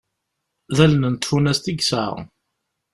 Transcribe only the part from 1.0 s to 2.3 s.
n tfunast i yesɛa.